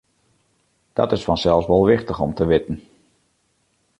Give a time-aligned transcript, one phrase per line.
[0.93, 2.79] Dat is fansels wol wichtich om te witten.